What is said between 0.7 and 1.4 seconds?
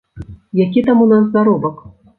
там у нас